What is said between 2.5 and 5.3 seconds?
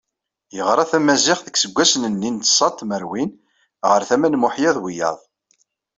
ṣa tmerwin, ɣer tama n Muḥya d wiyaḍ.